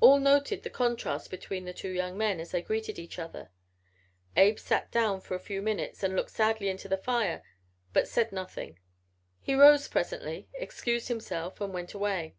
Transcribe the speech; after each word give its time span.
All 0.00 0.18
noted 0.18 0.62
the 0.62 0.70
contrast 0.70 1.30
between 1.30 1.66
the 1.66 1.74
two 1.74 1.90
young 1.90 2.16
men 2.16 2.40
as 2.40 2.52
they 2.52 2.62
greeted 2.62 2.98
each 2.98 3.18
other. 3.18 3.50
Abe 4.34 4.58
sat 4.58 4.90
down 4.90 5.20
for 5.20 5.34
a 5.34 5.38
few 5.38 5.60
minutes 5.60 6.02
and 6.02 6.16
looked 6.16 6.30
sadly 6.30 6.70
into 6.70 6.88
the 6.88 6.96
fire 6.96 7.42
but 7.92 8.08
said 8.08 8.32
nothing. 8.32 8.78
He 9.42 9.52
rose 9.54 9.86
presently, 9.86 10.48
excused 10.54 11.08
himself 11.08 11.60
and 11.60 11.74
went 11.74 11.92
away. 11.92 12.34